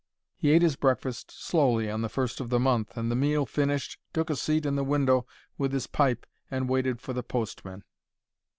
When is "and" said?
2.97-3.11, 6.49-6.67